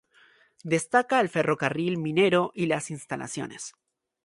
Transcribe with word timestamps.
Destaca 0.63 1.19
el 1.21 1.29
ferrocarril 1.29 1.99
minero 1.99 2.51
y 2.55 2.65
las 2.65 2.89
instalaciones. 2.89 3.75